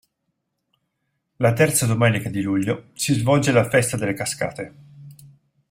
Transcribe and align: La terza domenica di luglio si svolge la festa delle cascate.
La 1.37 1.53
terza 1.53 1.85
domenica 1.85 2.27
di 2.27 2.41
luglio 2.41 2.87
si 2.93 3.13
svolge 3.13 3.51
la 3.51 3.69
festa 3.69 3.97
delle 3.97 4.15
cascate. 4.15 4.73